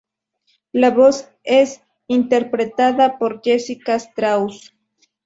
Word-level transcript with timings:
La 0.71 0.89
voz 0.89 1.29
es 1.43 1.83
interpretada 2.07 3.19
por 3.19 3.41
Jessica 3.43 3.99
Straus. 3.99 4.73